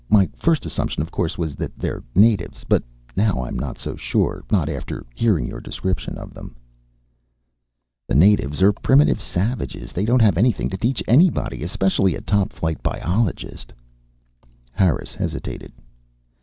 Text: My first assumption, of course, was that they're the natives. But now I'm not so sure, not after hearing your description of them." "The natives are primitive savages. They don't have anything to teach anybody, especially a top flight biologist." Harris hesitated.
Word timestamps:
My 0.09 0.27
first 0.35 0.65
assumption, 0.65 1.03
of 1.03 1.11
course, 1.11 1.37
was 1.37 1.55
that 1.57 1.77
they're 1.77 2.01
the 2.15 2.19
natives. 2.21 2.63
But 2.67 2.81
now 3.15 3.43
I'm 3.45 3.55
not 3.55 3.77
so 3.77 3.95
sure, 3.95 4.43
not 4.51 4.67
after 4.67 5.05
hearing 5.13 5.47
your 5.47 5.61
description 5.61 6.17
of 6.17 6.33
them." 6.33 6.55
"The 8.07 8.15
natives 8.15 8.63
are 8.63 8.73
primitive 8.73 9.21
savages. 9.21 9.91
They 9.93 10.05
don't 10.05 10.23
have 10.23 10.39
anything 10.39 10.71
to 10.71 10.77
teach 10.77 11.03
anybody, 11.07 11.61
especially 11.61 12.15
a 12.15 12.21
top 12.21 12.51
flight 12.51 12.81
biologist." 12.81 13.71
Harris 14.71 15.13
hesitated. 15.13 15.71